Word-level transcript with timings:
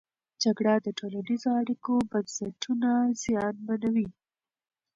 جګړه 0.43 0.75
د 0.85 0.87
ټولنیزو 0.99 1.49
اړیکو 1.61 1.93
بنسټونه 2.11 2.89
زیانمنوي. 3.21 4.07